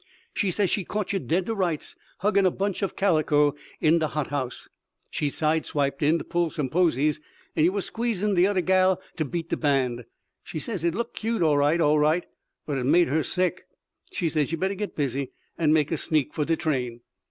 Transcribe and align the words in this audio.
She 0.33 0.49
says 0.49 0.71
she 0.71 0.83
caught 0.83 1.13
yer 1.13 1.19
dead 1.19 1.45
to 1.45 1.53
rights, 1.53 1.95
huggin' 2.21 2.43
a 2.43 2.49
bunch 2.49 2.81
o' 2.81 2.87
calico 2.89 3.53
in 3.79 3.99
de 3.99 4.07
hot 4.07 4.29
house. 4.31 4.67
She 5.11 5.29
side 5.29 5.63
stepped 5.67 6.01
in 6.01 6.17
to 6.17 6.23
pull 6.23 6.49
some 6.49 6.69
posies 6.69 7.19
and 7.55 7.63
yer 7.67 7.71
was 7.71 7.85
squeezin' 7.85 8.33
de 8.33 8.47
oder 8.47 8.61
gal 8.61 8.99
to 9.17 9.25
beat 9.25 9.49
de 9.49 9.57
band. 9.57 10.05
She 10.43 10.57
says 10.57 10.83
it 10.83 10.95
looked 10.95 11.17
cute, 11.17 11.43
all 11.43 11.59
right 11.59 11.79
all 11.79 11.99
right, 11.99 12.25
but 12.65 12.79
it 12.79 12.85
made 12.85 13.09
her 13.09 13.21
sick. 13.21 13.67
She 14.11 14.27
says 14.27 14.51
yer 14.51 14.57
better 14.57 14.73
git 14.73 14.95
busy, 14.95 15.33
and 15.55 15.71
make 15.71 15.91
a 15.91 15.97
sneak 15.97 16.33
for 16.33 16.45
de 16.45 16.55
train." 16.55 17.01